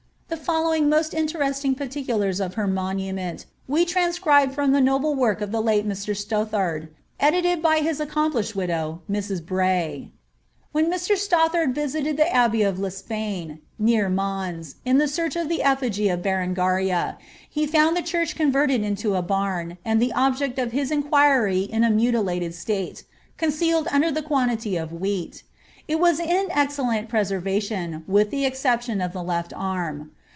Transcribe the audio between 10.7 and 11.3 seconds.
^When Mr.